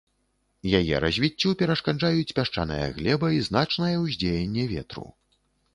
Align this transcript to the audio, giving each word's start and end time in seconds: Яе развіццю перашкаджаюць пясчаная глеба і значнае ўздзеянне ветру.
Яе 0.79 0.95
развіццю 1.05 1.49
перашкаджаюць 1.61 2.35
пясчаная 2.41 2.83
глеба 2.97 3.27
і 3.37 3.45
значнае 3.51 3.95
ўздзеянне 4.07 4.63
ветру. 4.75 5.07